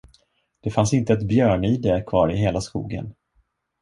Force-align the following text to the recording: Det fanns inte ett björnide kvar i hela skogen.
Det 0.61 0.71
fanns 0.71 0.93
inte 0.93 1.13
ett 1.13 1.27
björnide 1.27 2.03
kvar 2.07 2.31
i 2.31 2.37
hela 2.37 2.61
skogen. 2.61 3.13